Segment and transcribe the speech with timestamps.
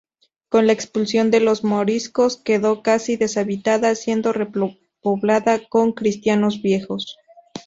[0.49, 7.17] Con la expulsión de los moriscos, quedó casi deshabitada, siendo repoblada con cristianos viejos.